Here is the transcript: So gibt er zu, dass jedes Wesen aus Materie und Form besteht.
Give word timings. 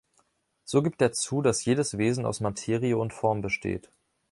So 0.63 0.81
gibt 0.81 0.99
er 1.03 1.11
zu, 1.11 1.43
dass 1.43 1.63
jedes 1.63 1.95
Wesen 1.99 2.25
aus 2.25 2.39
Materie 2.39 2.97
und 2.97 3.13
Form 3.13 3.41
besteht. 3.43 3.91